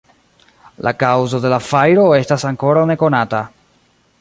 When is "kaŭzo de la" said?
1.03-1.59